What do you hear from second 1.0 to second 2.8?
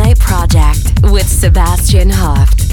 with Sebastian Hoft.